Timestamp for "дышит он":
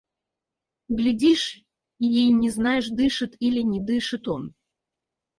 3.79-4.55